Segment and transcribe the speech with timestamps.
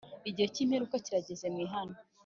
[0.29, 1.97] Igihe kimperuka kirageze ni mwihane